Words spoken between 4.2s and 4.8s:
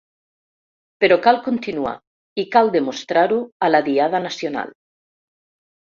nacional.